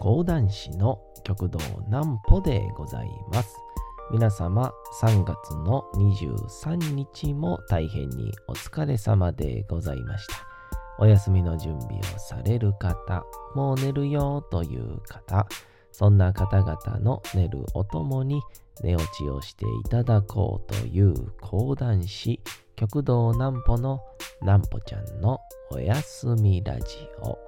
[0.00, 3.56] 講談師の極道南歩でございます。
[4.12, 4.72] 皆様
[5.02, 10.34] 3月の23日も大変にお疲れ様でございました。
[11.00, 13.24] お休みの準備をされる方、
[13.56, 15.48] もう寝るよという方、
[15.90, 18.40] そんな方々の寝るおともに
[18.82, 22.40] 寝落ちをしていただこうという講談師、
[22.76, 24.00] 極道南歩の
[24.42, 25.40] 南歩ちゃんの
[25.72, 26.84] おやすみラジ
[27.20, 27.47] オ。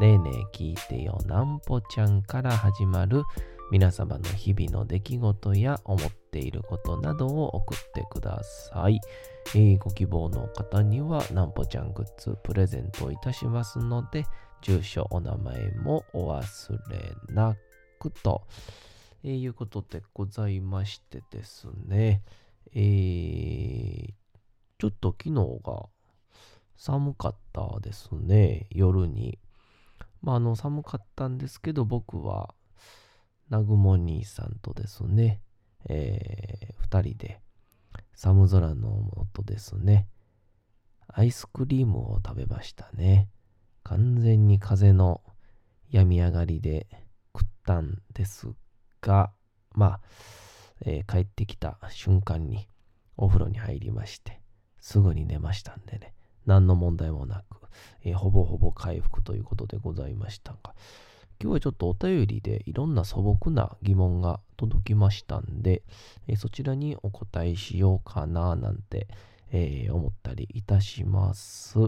[0.00, 3.22] ねえねえ聞いてよなんぽちゃんから始まる
[3.70, 9.00] 皆様の日々の出来事や思っていることなどを送ってください。
[9.54, 14.24] えーご希望の方にはなんぽちゃんグッズプレゼントいたしますので、
[14.62, 17.56] 住所、お名前もお忘れな
[17.98, 18.46] くと、
[19.24, 22.22] えーいうことでございましてですね、
[22.72, 24.14] えー
[24.78, 25.88] ちょっと昨日が
[26.76, 29.38] 寒かったですね、夜に。
[30.26, 32.52] まあ、あの、寒かったんですけど、僕は、
[33.48, 35.40] 南雲兄さんとですね、
[35.88, 37.40] えー二人で、
[38.12, 40.08] 寒空の下ですね、
[41.06, 43.28] アイスクリームを食べましたね。
[43.84, 45.22] 完全に風の
[45.90, 46.88] 病み上がりで
[47.32, 48.48] 食ったんです
[49.00, 49.30] が、
[49.74, 50.00] まあ、
[50.84, 52.68] えー帰ってきた瞬間に
[53.16, 54.40] お風呂に入りまして、
[54.80, 56.15] すぐに寝ましたんでね、
[56.46, 57.58] 何の問題もなく、
[58.04, 60.74] えーほぼほぼ回復ということでございましたが、
[61.42, 65.82] 今日はちょっとお便りでいろんな素朴な疑問が届きましたんで、
[66.28, 69.08] えーそちらにお答えしようかななんて、
[69.52, 71.78] えー思ったりいたします。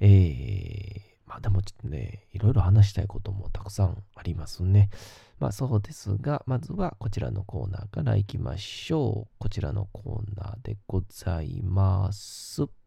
[0.00, 4.90] えーまあでもちょっとね、いろいろ話したいこともたくさんありますね。
[5.38, 9.34] まあそうですが、まずはこちらのコーナーから行きましょう。
[9.38, 12.83] こちらのコーナーでございます。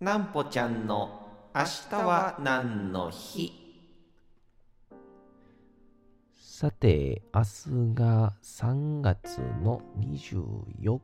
[0.00, 3.52] なんぽちゃんの明日は何の日？
[6.36, 10.98] さて、明日が3月の24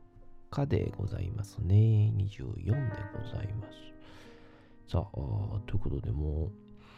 [0.49, 2.11] 日でございますね。
[2.17, 2.73] 24で
[3.17, 4.91] ございます。
[4.91, 6.51] さあ、ということでも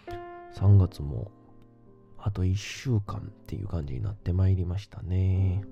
[0.08, 0.12] う
[0.58, 1.30] 3月も
[2.18, 5.64] あと1週間っていう感じになってまいりましたね。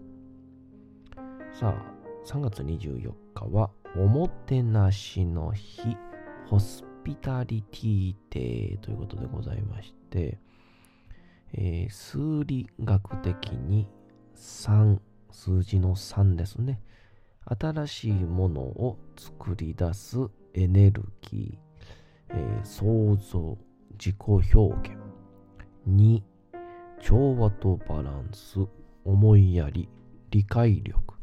[1.59, 5.97] さあ、3月24日はおもてなしの日、
[6.51, 10.38] ホスピタリティデーということでございまして、
[11.53, 13.88] えー数理学的に
[14.35, 15.00] 3、
[15.31, 16.81] 数字の3ですね。
[17.45, 20.17] 新しいものを作り出す
[20.53, 23.57] エネルギー、えー創造、
[23.91, 24.16] 自己
[24.53, 25.00] 表現。
[25.88, 26.22] 2、
[27.01, 28.59] 調和とバランス、
[29.06, 29.88] 思いやり、
[30.31, 31.16] 理解力、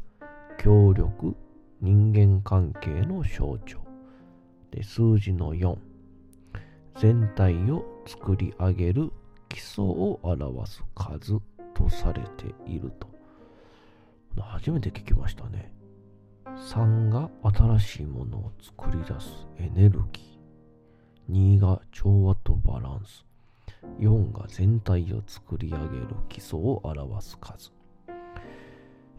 [0.57, 1.35] 協力、
[1.81, 3.88] 人間関係の象徴。
[4.71, 5.77] で、数字の4、
[6.95, 9.11] 全体を作り上げる
[9.47, 11.39] 基礎を表す数
[11.73, 13.07] とされていると。
[14.39, 15.73] 初めて聞きましたね。
[16.45, 21.57] 3が新しいものを作り出すエネルギー。
[21.57, 23.25] 2が調和とバランス。
[23.99, 27.71] 4が全体を作り上げる基礎を表す数。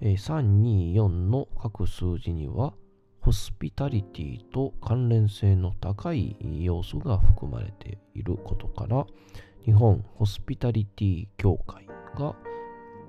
[0.01, 0.17] 3、
[0.63, 2.75] 2、4の各数字には、
[3.21, 9.07] ホスピタリティと関連性の高い要素が含まれていることから、
[9.65, 11.87] 日本ホスピタリティ協会
[12.19, 12.35] が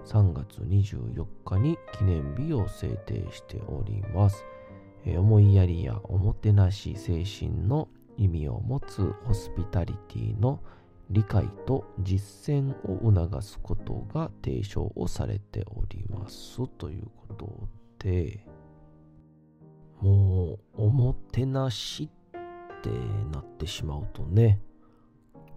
[0.05, 4.45] 3月24日に記念日を制定しております。
[5.05, 7.87] えー思いやりやおもてなし精神の
[8.17, 10.59] 意味を持つホスピタリティの
[11.09, 17.67] 理解と実践を促すことが提唱をされておりますということ
[17.99, 18.45] で
[20.01, 22.89] もうおもてなしって
[23.31, 24.59] なってしまうとね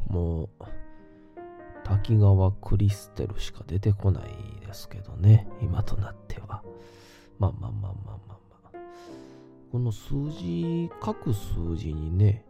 [0.09, 0.49] もう
[1.83, 6.63] 滝川クリステルしか出てこないですけどね今となっては
[7.39, 8.71] まあまあまあまあまあまあ
[9.73, 12.45] この数字各数字にね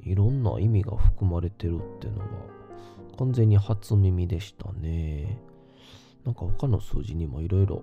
[0.00, 2.24] いろんな意味が含まれてるってのが
[3.18, 5.40] 完全に初耳でしたね。
[6.24, 7.82] なんか他の数字にもいろいろ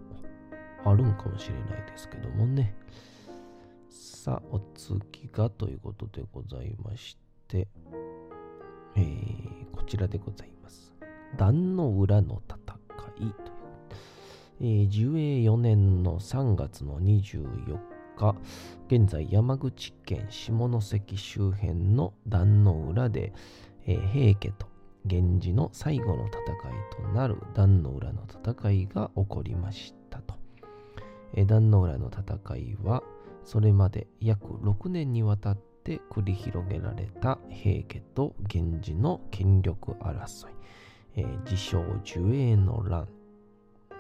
[0.86, 2.76] あるんかもしれないですけどもね。
[3.94, 7.16] さあ、お次がということでございまし
[7.48, 7.68] て、
[8.96, 9.54] えー
[9.84, 10.96] こちらでございます。
[11.38, 12.58] 壇の裏の戦
[13.18, 13.34] いという、
[14.62, 17.78] えー、寿永4年の3月の24
[18.16, 18.36] 日、
[18.88, 23.34] 現在山口県下関周辺の壇の裏で、
[23.86, 24.68] えー、平家と
[25.04, 26.42] 源氏の最後の戦い
[26.96, 30.36] となる壇の浦の戦いが起こりましたと。
[31.36, 33.04] え、壇の浦の戦いは
[33.44, 40.52] それまで約6年にわたって繰り広げられた平家と源氏の権力争い、
[41.16, 43.08] えー、自称寿永の乱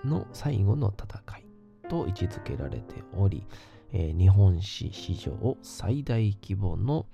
[0.05, 1.45] の最後の戦い
[1.89, 3.45] と位置づけられており、
[3.91, 7.05] えー、日本史史上最大規模の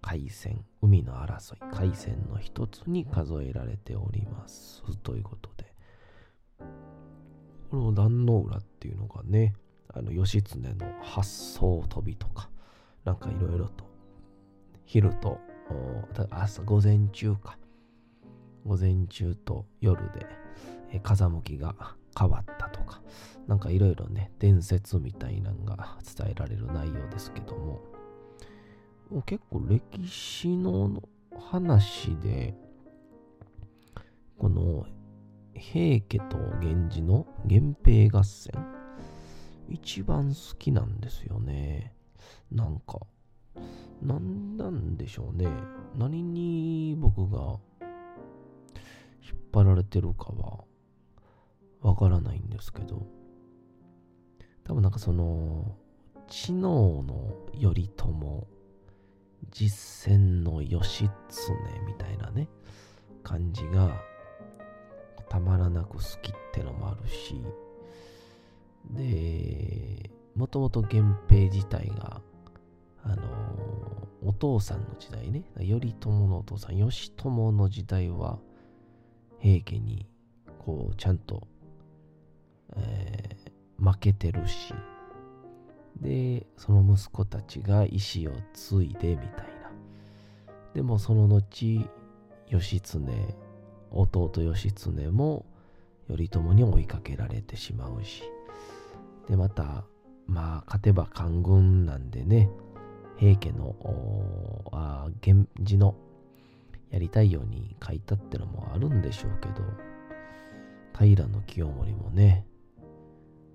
[0.00, 4.82] 海戦、海の争い、海戦の一つに数えられております。
[5.02, 5.74] ということで、
[7.70, 9.54] この壇の浦っていうのがね、
[9.94, 12.50] あの義経の発想飛びとか、
[13.04, 13.84] なんかいろいろと、
[14.84, 15.38] 昼と
[16.30, 17.58] 朝、午前中か、
[18.64, 20.26] 午前中と夜で、
[21.02, 21.74] 風向きが
[22.18, 23.02] 変わったとか、
[23.46, 27.80] なんかいろいろね、伝説みたいなのが伝えられる内容ですけども
[29.10, 31.02] もう、結構歴史の
[31.50, 32.54] 話で、
[34.38, 34.86] この
[35.54, 38.52] 平家と源氏の源平合戦、
[39.68, 41.94] 一番好きなんですよね。
[42.50, 43.00] なんか、
[44.02, 45.48] なんなんでしょうね。
[45.96, 47.58] 何に僕が
[49.22, 50.64] 引っ張られてるかは
[51.80, 53.06] わからないんですけど、
[54.64, 55.76] 多分なんかその、
[56.28, 58.06] 知能の頼朝
[59.50, 61.52] 実践の義経
[61.86, 62.48] みたいなね、
[63.22, 64.00] 感じが
[65.28, 67.42] たまらなく好きってのもあるし、
[68.90, 72.20] で、もともと源平自体が、
[73.02, 73.22] あの、
[74.24, 78.38] お父さんの時代ね、頼朝のお父さん、義朝の時代は、
[79.40, 80.06] 平家に、
[80.58, 81.46] こう、ちゃんと、
[82.76, 84.74] えー、負けてるし、
[86.00, 89.28] で、その息子たちが意志を継いでみたい
[89.62, 89.70] な。
[90.74, 91.88] でもその後、
[92.48, 93.36] 義経、
[93.90, 95.46] 弟義経も
[96.08, 98.22] 頼朝に追いかけられてしまうし。
[99.28, 99.84] で、また、
[100.26, 102.50] まあ、勝てば官軍なんでね、
[103.16, 103.74] 平家の、
[104.72, 105.94] あ源氏の
[106.90, 109.64] やりたいように書いたってのもあるんでしょうけど、
[110.98, 112.46] 平清盛もね、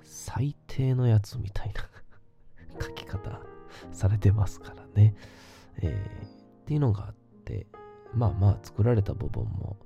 [0.03, 1.81] 最低のやつみたいな
[2.79, 3.41] 書き方
[3.91, 5.15] されてますからね。
[5.77, 7.13] えー、っていうのがあっ
[7.45, 7.67] て、
[8.13, 9.77] まあまあ作られた部分も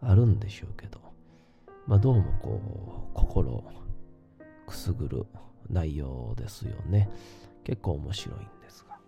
[0.00, 1.00] あるんでしょうけど、
[1.86, 2.60] まあどうもこ
[3.10, 3.62] う、心
[4.66, 5.26] くすぐる
[5.68, 7.08] 内容ですよね。
[7.64, 8.98] 結構面白いんですが。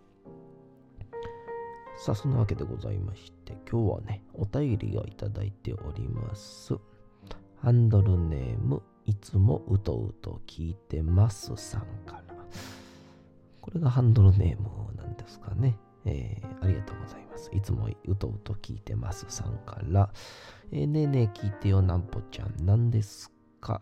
[1.96, 6.74] さあ、そんなわけでございまして、今日はね、お便りをいただいております。
[7.56, 12.34] ハンドルネーム、いつもうとうと聞いてますさんから。
[13.60, 15.78] これがハンドルネームなんですかね。
[16.04, 17.50] えー、ありがとうございます。
[17.52, 20.12] いつもうとうと聞いてますさんから、
[20.70, 23.32] えー、ねえねえ聞いてよなんぽちゃん、なんです
[23.64, 23.80] か、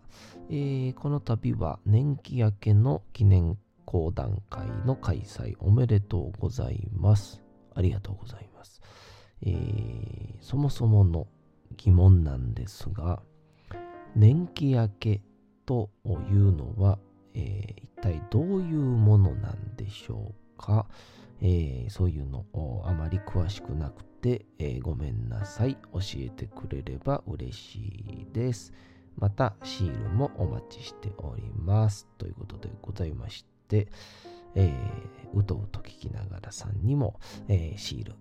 [0.49, 7.43] えー、この度は年季明けの記念講談会の開催おめでとうございます。
[7.75, 8.81] ありがとうございます。
[9.43, 11.27] えー、そもそもの
[11.77, 13.23] 疑問なんですが、
[14.15, 15.21] 年季明け
[15.67, 16.99] というのは、
[17.35, 20.87] えー、一体どういうものなんでしょうか、
[21.41, 28.73] えー、そういうのをあまり詳しくなくて、えー、ごめんなさい教えてくれれば嬉しいです
[29.17, 32.07] またシールもお待ちしております。
[32.19, 33.89] ということでございまして
[34.55, 38.15] えー、うとうと聞きながらさんにも、えー、シール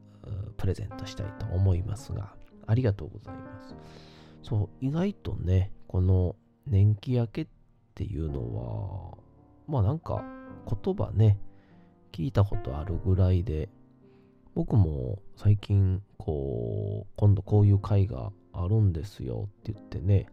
[0.56, 2.34] プレゼントしたいと思いますが
[2.68, 3.76] ありがとうございます。
[4.44, 7.48] そう意外とねこの年季明けっ
[7.96, 9.18] ていうのは
[9.68, 10.24] まあなんか
[10.66, 11.38] 言葉ね、
[12.12, 13.70] 聞いたことあるぐらいで、
[14.54, 20.28] 僕も最近こう、今度こういう会があるんですよって言ってね、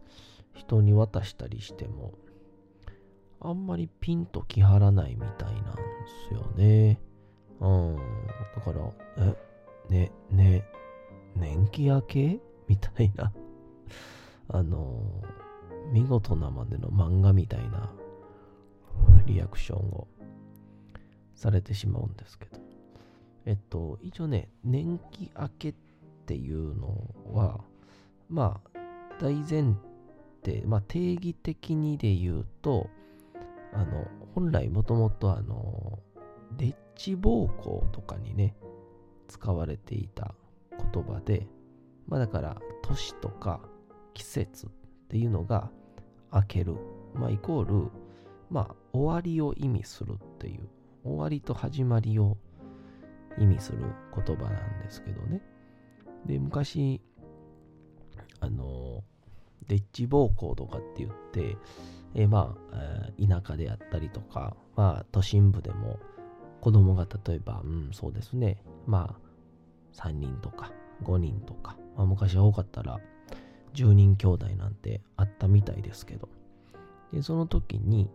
[0.53, 2.13] 人に渡したりしても、
[3.41, 5.81] あんまりピンときはらないみたいなんで
[6.29, 6.99] すよね。
[7.59, 7.95] うん。
[8.55, 9.35] だから、え、
[9.89, 10.65] ね、ね、
[11.35, 13.33] 年季明けみたいな。
[14.49, 15.23] あの、
[15.91, 17.91] 見事なまでの漫画みたいな
[19.25, 20.07] リアクションを
[21.33, 22.59] されてしまうんですけど。
[23.45, 25.73] えっと、一応ね、年季明けっ
[26.25, 27.61] ていうのは、
[28.27, 28.79] まあ、
[29.19, 29.75] 大前、
[30.65, 32.89] まあ、定義的にで言うと、
[33.73, 35.99] あの、本来もともとあの、
[36.57, 38.55] レッチ暴行とかにね、
[39.27, 40.33] 使われていた
[40.93, 41.47] 言葉で、
[42.07, 43.61] まあだから、年とか
[44.13, 44.69] 季節っ
[45.09, 45.69] ていうのが
[46.33, 46.75] 明ける、
[47.13, 47.91] まあ、イコール、
[48.49, 50.67] まあ、終わりを意味するっていう、
[51.03, 52.37] 終わりと始まりを
[53.37, 53.79] 意味する
[54.15, 55.41] 言葉なんですけどね。
[56.25, 57.01] で、昔、
[58.39, 58.78] あの、
[59.67, 61.57] デッチ暴行とかって言って、
[62.15, 65.99] えー、まあ、田舎であったりとか、まあ、都心部でも
[66.61, 70.71] 子供が例えば、うん、そうですね、まあ、3人とか
[71.03, 72.99] 5人とか、まあ、昔は多かったら
[73.73, 76.29] 10人兄弟なんてあったみたいですけど、
[77.13, 78.09] でその時に、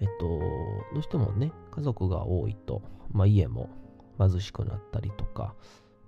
[0.00, 0.26] えっと、
[0.94, 3.70] どうしてもね、家族が多いと、まあ、家も
[4.18, 5.54] 貧しくなったりとか、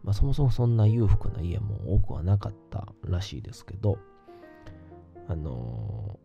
[0.02, 3.98] まあ、そもそもそんな裕福な家も多くはなかったらしいですけど、
[5.30, 6.18] あの、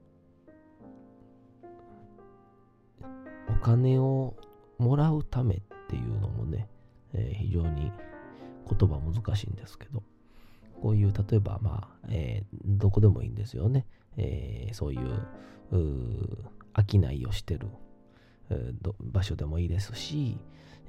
[3.47, 4.35] お金を
[4.79, 6.67] もらうためっていうのもね、
[7.13, 7.91] えー、非常に
[8.67, 10.01] 言葉難しいんですけど、
[10.81, 13.85] こういう、例えば、まあ、えー、どこでもいいんですよね。
[14.17, 15.27] えー、そういう、
[15.71, 17.67] 商いをしてる、
[19.01, 20.39] 場所でもいいですし、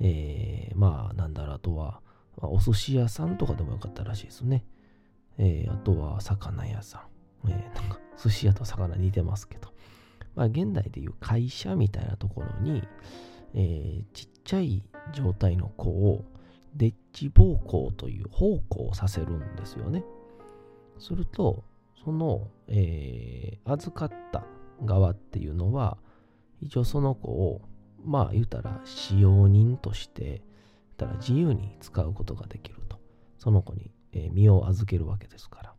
[0.01, 2.01] えー、まあ、なんだろう、あとは、
[2.41, 4.65] まあ、お寿司屋さんとかでもよかったらしいですね。
[5.37, 7.06] えー、あとは、魚屋さん。
[7.49, 9.71] えー、なんか、寿司屋と魚似てますけど。
[10.35, 12.83] まあ、現代でいう会社みたいなところに、
[13.55, 16.25] えー、ちっちゃい状態の子を、
[16.75, 20.05] デッチ暴行という奉公させるんですよね。
[20.99, 21.65] すると、
[22.05, 24.45] その、えー、預かった
[24.85, 25.97] 側っていうのは、
[26.61, 27.63] 一応その子を、
[28.05, 30.43] まあ言うたら使用人として、
[30.97, 32.99] たら自由に使うことができると。
[33.39, 35.75] その子に、えー、身を預けるわけですから。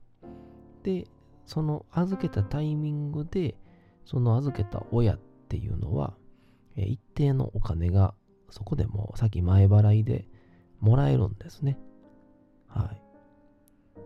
[0.83, 1.07] で、
[1.47, 3.55] その預けたタイミングで、
[4.05, 6.15] その預けた親っていうのは、
[6.75, 8.13] え、一定のお金が
[8.49, 10.27] そこでもさっき前払いで
[10.79, 11.79] もらえるんですね。
[12.67, 12.91] は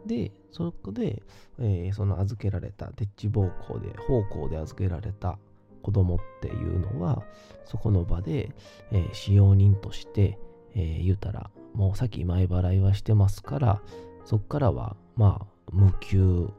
[0.05, 0.07] い。
[0.07, 1.21] で、そこで、
[1.59, 5.37] えー、その預けられた、デッチ暴行で、奉公で預けられた
[5.81, 7.23] 子供っていうのは、
[7.65, 8.55] そこの場で、
[8.91, 10.39] えー、使用人として、
[10.73, 13.81] えー、言うたら、もうさっき前払いはしてますから、
[14.25, 16.49] そこからは、まあ、無給、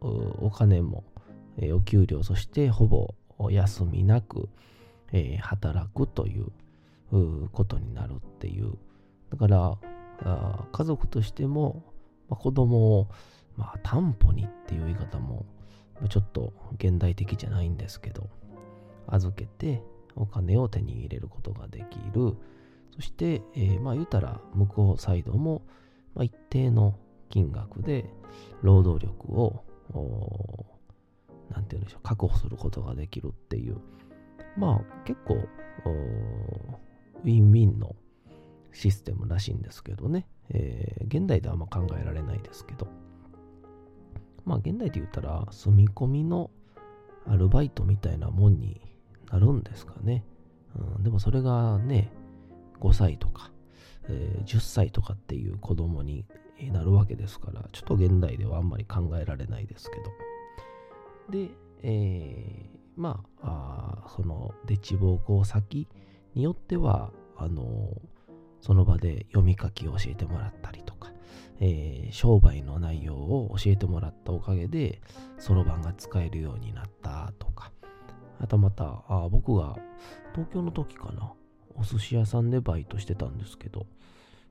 [0.00, 1.04] お金も、
[1.56, 3.14] え、お給料、そしてほぼ
[3.50, 4.48] 休みなく、
[5.12, 8.74] え、働くということになるっていう。
[9.30, 9.78] だから
[10.72, 11.82] 家族としても、
[12.28, 13.08] まあ、子供を、
[13.56, 15.46] まあ、担保にっていう言い方も
[16.08, 18.28] ちょっと現代的じゃないんですけど
[19.06, 19.82] 預けて
[20.14, 22.36] お金を手に入れることができる。
[22.94, 25.62] そして、えー、まあ言うたら向こうサイドも、
[26.14, 28.10] まあ、一定の金額で
[28.62, 29.62] 労働力を
[29.94, 33.78] なんて言うんでしょう確保することができるっていう。
[34.56, 37.94] まあ結構ウィンウィンの
[38.72, 42.88] システムらしいんですけどね、えー、現代ではあんま考えられないですけど、
[44.44, 46.50] まあ現代で言ったら住み込みの
[47.26, 48.80] アルバイトみたいなもんに
[49.30, 50.24] なるんですかね。
[50.76, 52.10] うん、でもそれがね、
[52.80, 53.50] 5歳とか、
[54.08, 56.24] えー、10歳とかっていう子供に
[56.72, 60.04] なるわけですから、ちょっと現代ではあんまり考えられないですけど。
[61.30, 61.50] で、
[61.82, 65.88] えー、まあその、デッチ暴行先
[66.34, 68.00] によっては、あの
[68.60, 71.12] その場で読み書きを教えてもらったりとか、
[71.60, 75.00] えー、商売の内容を教えてもらったおかげで、
[75.38, 77.72] そろばんが使えるようになったとか、
[78.40, 79.76] あとまた、あ僕が
[80.34, 81.32] 東京の時かな、
[81.76, 83.86] お寿司屋さんでバイトしてたんですけど、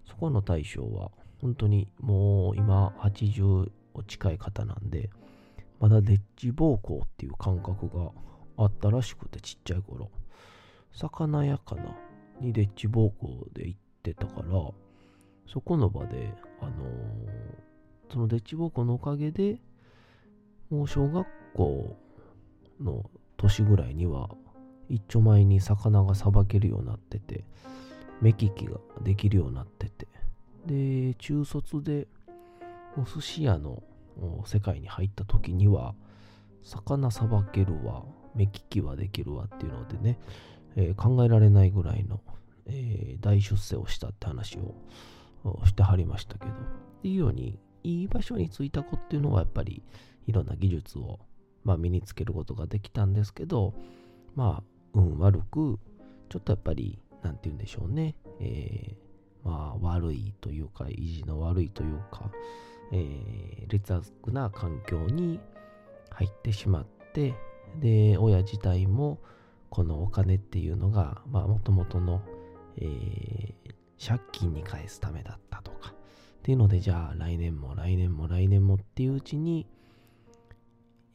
[0.06, 3.70] そこの大将は、本当にもう今80
[4.08, 5.10] 近い方なんで、
[5.80, 8.12] まだデッチ暴行っていう感覚が
[8.58, 10.10] あったらしくてちっちゃい頃、
[10.94, 11.96] 魚屋かな
[12.42, 14.48] にデッチ暴行で行って、たから、
[15.48, 19.60] そこの場で、あのー、そのデッチ暴行のおかげで、
[20.70, 21.98] もう小学校
[22.80, 24.30] の年ぐらいには、
[24.90, 27.44] 一丁前に魚がさばけるようになってて、
[28.22, 30.08] 目利きができるようになってて、
[30.68, 32.08] で、中卒で
[32.98, 33.82] お寿司屋の
[34.46, 35.96] 世界に入った時には、
[36.64, 38.04] 魚さばけるわ、
[38.36, 40.20] 目利きはできるわっていうのでね、
[40.76, 42.20] えー、考えられないぐらいの
[42.68, 46.56] えー、大出世をしたって話をしてはりましたけど、っ
[47.02, 49.82] ていうように、いい場所に着いた子っていうのはやっぱり
[50.26, 51.20] いろんな技術を、
[51.64, 53.74] まあ、身につけることができたんですけど、
[54.36, 55.80] まあ、運悪く、
[56.28, 58.98] ちょっとやっぱり、なんて言うんでしょうね、えー、
[59.44, 62.32] まあ、悪いというか、意地の悪いというか、
[62.92, 65.40] えー、劣悪な環境に
[66.12, 67.34] 入ってしまって、
[67.80, 69.20] で、親自体も、
[69.70, 72.22] このお金っていうのが、まあ、もともとの
[72.78, 79.68] えー、借金に返すためだったとか、っていうので、じゃあ来年も来年も来年もっていううちに、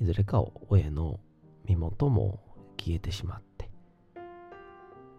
[0.01, 1.21] いずれか親の
[1.65, 2.41] 身元も
[2.77, 3.71] 消えてしまって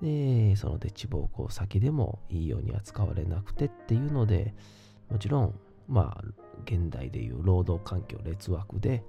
[0.04, 4.54] でそのデッチ暴行先でもいいように扱われなくてっていうので
[5.10, 5.56] もちろん
[5.88, 6.24] まあ
[6.66, 9.02] 現代でいう労働環境劣悪で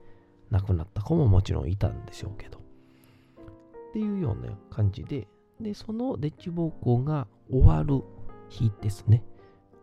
[0.50, 2.58] 亡くなった子ももちろんいたんでしょうけど。
[2.58, 5.26] っていうような感じで
[5.60, 8.04] でそのデッチ暴行が終わる
[8.48, 9.24] 日ですね。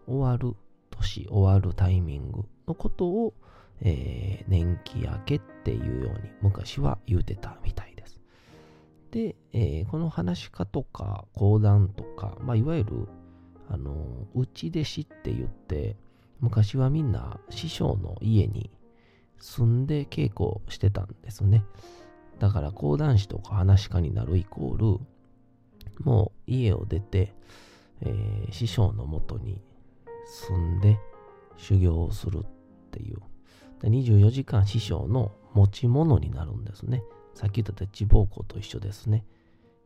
[0.07, 0.55] 終わる
[0.91, 3.33] 年終わるタイミングのことを、
[3.81, 7.90] えー、年季明けっていうように昔は言うてたみたい
[9.11, 9.35] で。
[9.53, 13.07] えー、この話し家とか講談とか、まあ、いわゆる、
[13.69, 15.97] あの、内弟子って言って、
[16.39, 18.71] 昔はみんな師匠の家に
[19.39, 21.63] 住んで稽古してたんですね。
[22.39, 24.99] だから講談師とか話し家になるイコール、
[26.03, 27.33] もう家を出て、
[28.01, 29.61] えー、師匠のもとに
[30.47, 30.97] 住んで
[31.57, 32.45] 修行をするっ
[32.91, 33.17] ていう。
[33.83, 37.03] 24時間師匠の持ち物になるんですね。
[37.33, 39.25] さっき言った地暴行と一緒ですね。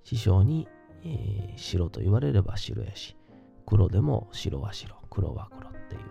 [0.04, 0.68] 師匠に、
[1.04, 3.16] えー、白と言われれば白やし、
[3.66, 6.02] 黒でも白は白、黒は黒っていう、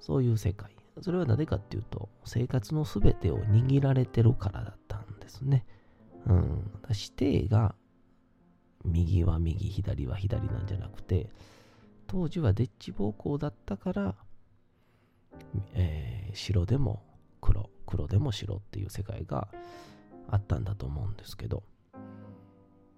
[0.00, 0.70] そういう世界。
[1.00, 5.66] それはなぜかっていうと、生活の全てを握られてるからだったんですね。
[6.26, 6.70] うん。
[6.88, 7.74] 指定が
[8.84, 11.30] 右は右、左は左なんじゃなくて、
[12.06, 14.14] 当時はデッチ暴行だったから、
[15.74, 17.02] えー、白でも
[17.40, 19.48] 黒、黒でも白っていう世界が
[20.34, 21.62] あったんだと思うんですけど、
[21.96, 22.00] っ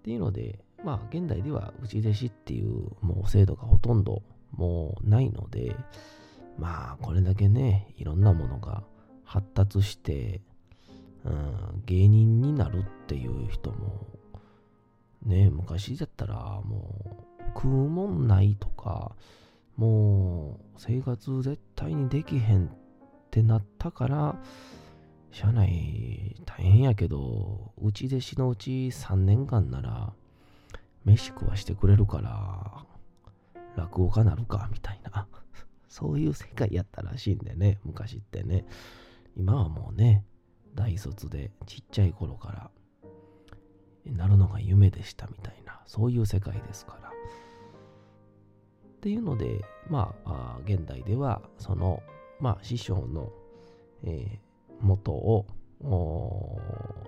[0.02, 5.76] ていうので、まあ現代では内弟子っていうもう制度がほとんどもうないので、
[6.59, 8.83] まあこれだけね、いろんなものが
[9.25, 10.40] 発達して、
[11.25, 14.07] うん、芸人になるっていう人も、
[15.25, 16.94] ね、昔だったらも
[17.40, 19.16] う食うもんないとか、
[19.77, 22.68] もう生活絶対にできへんっ
[23.31, 24.40] てなったから、
[25.37, 30.14] 社内大変やけど、うち弟子のうち3年間なら、
[31.05, 32.87] 飯食わしてくれるから、
[33.77, 35.29] 落語家なるか、みたいな。
[35.90, 38.64] そういう世界やったらしいんでね、昔ってね。
[39.37, 40.25] 今はもうね、
[40.75, 42.70] 大卒でちっちゃい頃から、
[44.07, 47.11] なるのが夢でしたみたいな、そういう世界ですから。
[47.11, 47.12] っ
[49.03, 52.03] ていうので、まあ、現代では、その、
[52.40, 53.31] まあ、師匠の、
[54.03, 54.40] え、
[54.81, 55.47] 元を、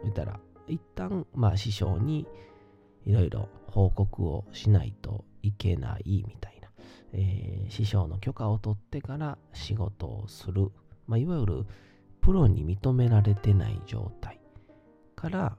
[0.02, 2.26] 言ったら、一旦、まあ、師匠に
[3.06, 6.68] いろいろ報告をしないといけないみたいな、
[7.12, 10.70] えー、師匠の許可を取ってから仕事をする、
[11.06, 11.66] まあ、いわゆる
[12.20, 14.40] プロに認められてない状態
[15.16, 15.56] から、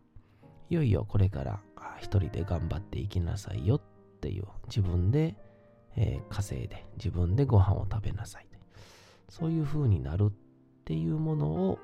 [0.69, 1.59] いよいよこれから
[1.97, 3.81] 一人で頑張っていきなさいよっ
[4.21, 5.35] ていう自分で
[5.95, 8.45] えー、稼いで自分でご飯を食べなさい。
[9.29, 10.33] そういう風になるっ
[10.85, 11.79] ていうものを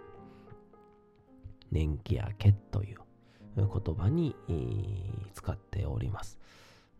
[1.75, 2.99] 年季明けという
[3.57, 4.33] 言葉に、
[5.33, 6.39] 使っております。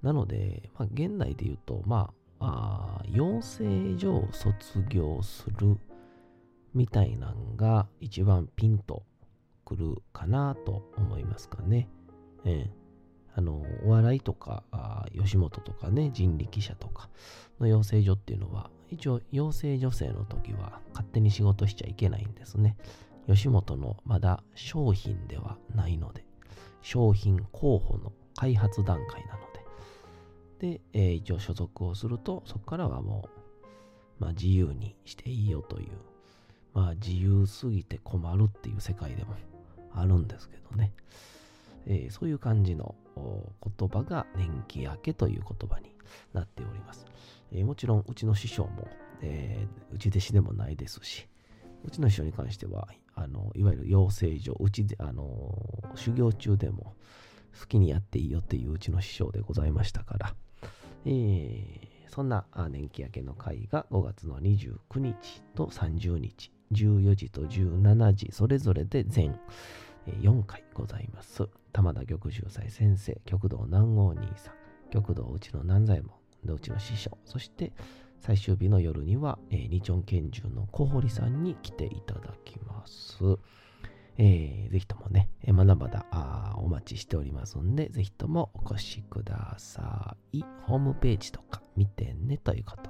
[0.02, 5.78] なので、まあ、現代で言うと、まあ、あ養成所を卒業する
[6.74, 9.04] みたいなんが一番ピンと
[9.64, 11.88] くるかなと思いますかね。
[12.44, 12.86] えー
[13.38, 14.64] あの、お笑いとか、
[15.14, 17.10] 吉本とかね、人力車とか
[17.60, 22.78] の養成所っていうのは、一応養成女性の時は勝手に仕事しちゃいけないんですね。
[23.28, 26.26] 吉本のまだ商品ではないので、
[26.82, 29.40] 商品候補の開発段階なの
[30.60, 33.28] で、で、えー、一応所属をすると、そこからはも
[34.20, 35.92] う、まあ自由にしていいよという、
[36.74, 39.36] まあ自由すぎて困るっていう世界でも
[39.94, 40.94] あるんですけどね。
[41.88, 45.92] えー、そういう感じの言葉が年季明けという言葉に
[46.34, 47.06] なっております。
[47.52, 48.88] えー、もちろんうちの師匠も、
[49.22, 51.28] えー、うち弟子でもないですし、
[51.84, 55.58] うちの師匠に関しては、あのいわゆる養成所、うちで、あの
[55.95, 56.95] 修行中でも
[57.60, 60.36] 好きにやっていいよっていううちの師匠でございましたから、
[61.06, 69.39] えー、そんな年季明けの会が5月の29日と30日、14時と17時、それぞれで全
[70.08, 71.47] 4回ございます。
[71.71, 74.54] 玉田玉秀斎先生、極道南郷兄さん、
[74.91, 77.73] 極道うちの南左衛門、うちの師匠、そして
[78.19, 83.17] 最終日の夜には、えー、二丁拳銃の小堀さんに来ていただきます。
[84.17, 86.06] えー、ぜひともね、まだまだ
[86.58, 90.43] お待ちしておりますんで、ぜひともお越しください。
[90.63, 92.89] ホームページとか見てねということで。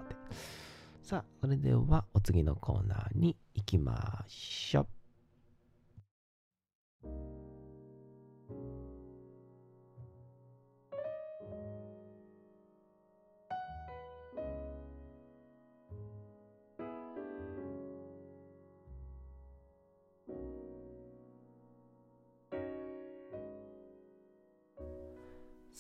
[1.02, 4.88] さあ、それではお次のコーナーに行きましょう。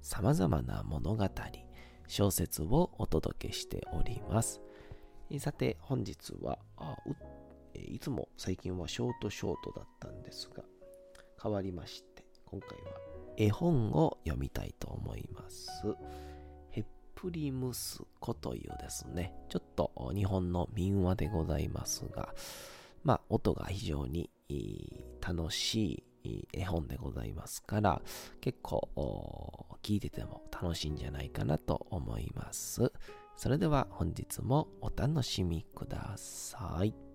[0.00, 1.28] 様々な物語、
[2.06, 4.60] 小説をお届けしております。
[5.38, 6.96] さて、本日は、あ
[7.74, 10.64] いつも最近はショートショートだったんですが、
[11.42, 12.98] 変わりまして、今回は
[13.36, 15.68] 絵本を読みたいと思います。
[16.70, 16.84] ヘッ
[17.14, 22.34] プリムスコというですね、ちょっと日本の民話でございますが、
[23.04, 24.30] まあ、音が非常に
[25.20, 26.04] 楽しい
[26.52, 28.02] 絵本でございますから、
[28.40, 28.88] 結構
[29.82, 32.92] 聞いてても楽しいんじゃないかなと思います。
[33.36, 37.07] それでは本日もお楽しみください。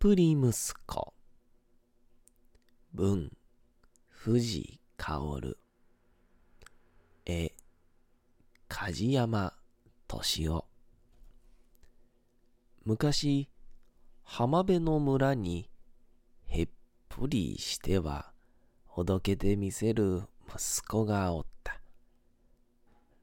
[0.00, 0.52] ぷり息
[0.86, 1.12] 子
[2.94, 3.32] 文。
[4.10, 5.58] 藤薫。
[7.26, 7.52] 絵。
[8.68, 9.54] 梶山
[10.06, 10.64] 敏夫。
[12.84, 13.48] 昔
[14.22, 15.68] 浜辺の村に
[16.46, 16.68] へっ
[17.08, 18.30] ぷりしては
[18.86, 21.80] ほどけてみせる息子がおった。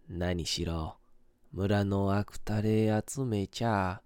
[0.09, 0.97] 何しろ
[1.53, 4.01] 村のあくたれ集めちゃ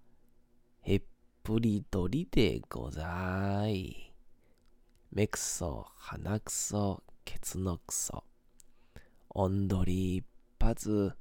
[1.40, 4.12] へっぷり鳥でござい。
[5.10, 8.24] 目くそ、鼻くそ、ケツのくそ。
[9.30, 10.26] おんどり一
[10.60, 11.14] 発、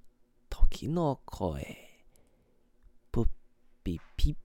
[0.49, 1.77] 時の声。
[3.13, 3.25] ぷっ
[3.81, 4.35] ぴぴっ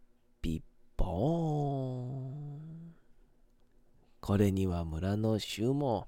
[0.41, 0.63] ぴ
[0.97, 2.07] ぼー
[2.57, 2.95] ん。
[4.21, 6.07] これには村の衆も、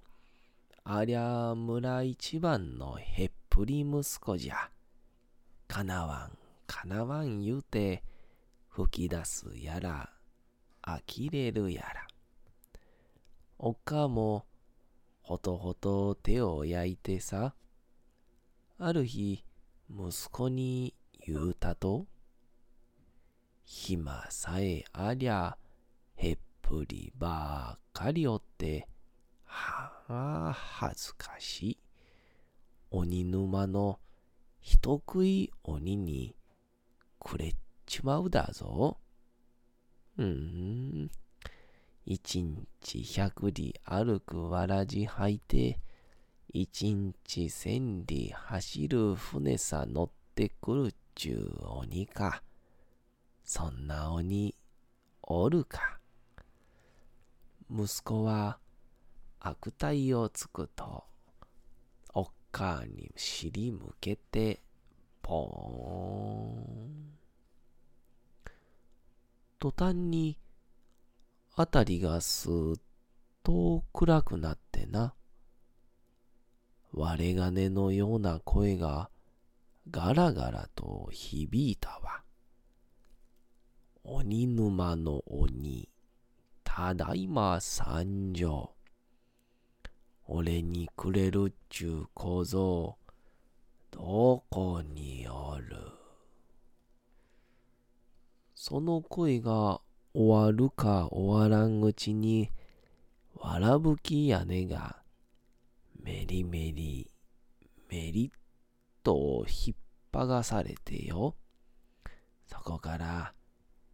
[0.85, 4.71] ありゃ村一番のへっぷり息子じゃ。
[5.67, 8.05] かなわん、かなわん言うて、
[8.77, 10.11] 吹き出すやら、
[10.83, 12.07] 呆れるやら。
[13.59, 14.45] おかも、
[15.23, 17.55] ほとほと手を焼いてさ、
[18.79, 19.43] ある日、
[19.89, 20.95] 息子に
[21.27, 22.05] 言うたと、
[23.65, 25.57] 暇さえありゃ、
[26.17, 28.87] へっぷりばっかりおって、
[29.47, 31.79] はあ、恥ずかしい。
[32.91, 33.99] 鬼沼の
[34.61, 36.37] 人食い鬼に
[37.19, 37.55] くれ
[37.87, 38.99] ちまうだぞ。
[40.19, 41.11] うーん。
[42.05, 45.81] 一日百里歩くわらじ履いて、
[46.53, 52.43] 一日千里走る船さ乗ってくるっちゅう鬼か。
[53.45, 54.55] そんな鬼、
[55.23, 55.99] おるか。
[57.71, 58.59] 息子は
[59.41, 61.05] 悪態をつくと、
[62.15, 64.63] おっかに尻向けて、
[65.23, 67.16] ポーン。
[69.59, 70.39] 途端に、
[71.55, 72.81] あたりがすっ
[73.43, 75.15] と暗くなってな。
[76.93, 79.11] 割れ金のような声が
[79.91, 82.23] ガラガラと響いたわ。
[84.05, 85.89] 鬼沼の鬼、
[86.63, 88.73] ただいま参上。
[90.27, 92.97] 俺にくれるっちゅう小僧、
[93.91, 95.96] どこにおる？
[98.69, 99.81] その声が
[100.13, 102.51] 終わるか終わらんうちに、
[103.37, 105.05] わらぶき屋根が、
[106.03, 107.09] メリメリ、
[107.89, 108.31] メリっ
[109.05, 109.77] と引っ
[110.11, 111.37] 張がされてよ。
[112.49, 113.35] そこから、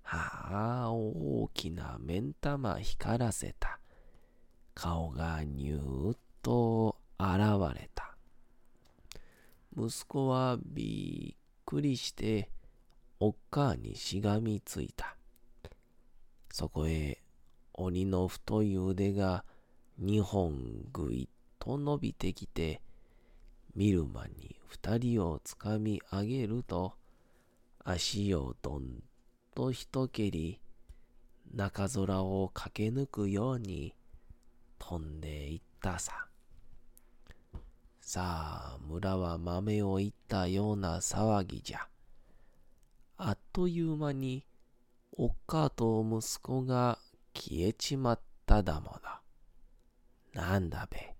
[0.04, 3.78] はあ、大きな目ん玉光らせた。
[4.72, 8.16] 顔がニューッと現れた。
[9.76, 12.48] 息子はびっくりして、
[13.24, 15.16] おっかにしがみついた。
[16.50, 17.22] そこへ
[17.72, 19.44] 鬼の太い腕が
[19.96, 20.58] 二本
[20.92, 22.82] ぐいっと伸びてきて、
[23.76, 26.94] 見る間に二人をつかみ上げると、
[27.84, 29.04] 足をどん
[29.54, 30.60] と一蹴り、
[31.54, 33.94] 中空を駆け抜くように
[34.80, 36.26] 飛んでいったさ。
[38.00, 41.91] さあ、村は豆をいったような騒ぎじゃ。
[43.24, 44.44] あっという間に、
[45.16, 46.98] おっかと息子が
[47.32, 48.98] 消えちまっただも
[50.34, 50.42] の。
[50.42, 51.14] なんだべ。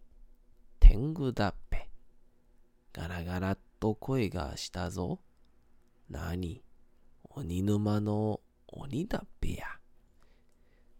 [0.81, 1.89] 天狗だっぺ。
[2.93, 5.21] ガラガラっと声がしたぞ。
[6.11, 6.65] なに、
[7.23, 9.67] 鬼沼の鬼だっぺや。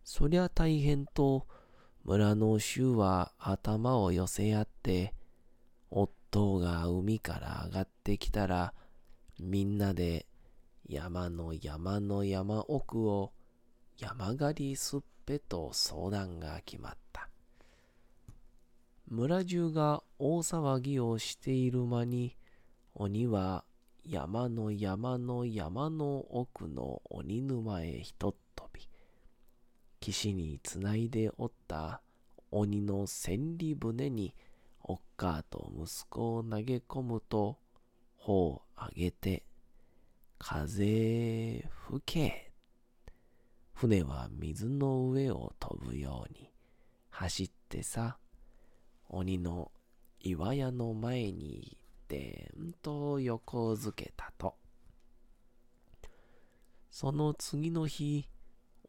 [0.05, 1.49] そりゃ大変と、
[2.05, 5.15] 村の衆は頭を寄せ合って、
[5.91, 8.73] 夫が海から上がってきたら、
[9.41, 10.27] みんなで
[10.89, 13.33] 山の山の山奥を
[13.99, 17.29] 山狩りすっぺと相談が決まった。
[19.09, 22.37] 村中が大騒ぎをしている間に、
[22.95, 23.65] 鬼は
[24.05, 28.89] 山の山の山の奥の鬼沼へひとっ飛び、
[30.01, 32.03] 岸につないでおった
[32.51, 34.35] 鬼の千里船に
[34.83, 37.59] おっかと息子を投げ込むと、
[38.17, 39.45] 頬を上げて
[40.45, 42.51] 風吹け。
[43.75, 46.51] 船は水の上を飛ぶように
[47.11, 48.19] 走ってさ、
[49.09, 49.71] 鬼の
[50.19, 51.79] 岩屋の前に
[52.09, 54.57] でんと横付けたと。
[56.91, 58.29] その次の日、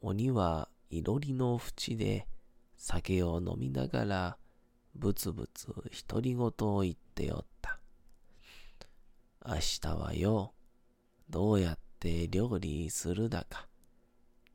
[0.02, 2.28] 鬼はいろりの淵で
[2.78, 4.38] 酒を飲みながら
[4.96, 5.68] ぶつぶつ
[6.08, 7.78] 独り言を言っておった。
[9.46, 10.56] 明日はよ、
[11.30, 13.68] どうやって料理するだか、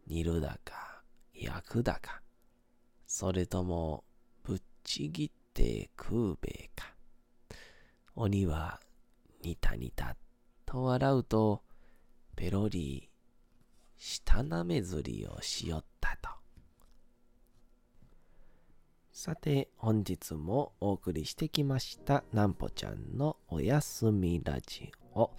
[0.07, 1.02] 煮るだか、
[1.35, 2.22] 焼くだか、
[3.07, 4.04] それとも
[4.44, 6.94] ぶっちぎって食うべえか。
[8.14, 8.81] 鬼は
[9.42, 10.16] ニタニタ
[10.66, 11.62] と笑うと、
[12.37, 13.09] ペロリ
[13.96, 16.31] 舌なめずりをしよったと。
[19.12, 25.33] さて、本日もお送りしてきました、なんぽちゃんのおやすみラジオ。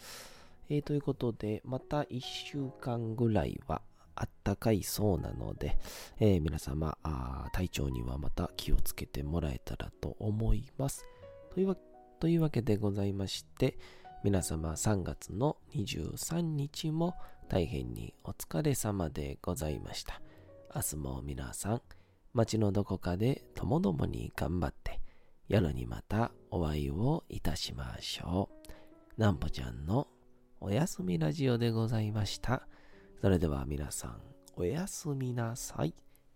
[0.70, 3.82] えー、ということで、また1週間ぐらいは
[4.16, 5.78] あったかいそうなので、
[6.20, 11.06] えー、皆様あ体調にはまた気をつけてもらえたらと思います。
[11.54, 11.78] というわ
[12.20, 13.80] というわけでございまして、
[14.24, 17.16] 皆様3月の23日も
[17.48, 20.22] 大変にお疲れ様でございました。
[20.76, 21.82] 明日も皆さん、
[22.34, 25.00] 街のどこかでともどもに頑張って、
[25.48, 28.50] 夜にまたお会いをいたしましょ
[29.18, 29.20] う。
[29.20, 30.08] なんぽちゃんの
[30.62, 32.68] おやすみラジオでございました。
[33.22, 34.20] それでは皆さん、
[34.58, 35.94] おやすみなさい。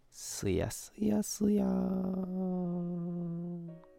[0.09, 3.92] すやすやすやーん。